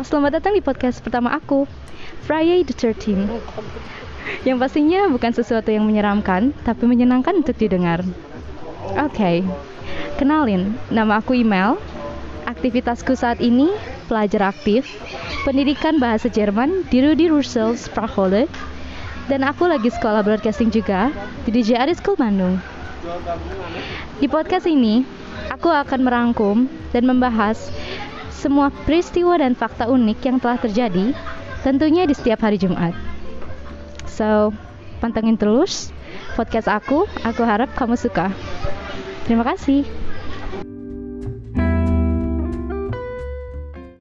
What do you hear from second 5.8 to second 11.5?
menyeramkan, tapi menyenangkan untuk didengar. Oke, okay. kenalin, nama aku